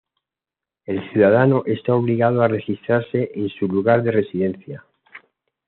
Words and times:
El 0.87 1.07
ciudadano 1.11 1.61
está 1.67 1.93
obligado 1.93 2.41
a 2.41 2.47
registrarse 2.47 3.33
en 3.35 3.49
su 3.49 3.67
lugar 3.67 4.01
de 4.01 4.09
residencia. 4.11 4.83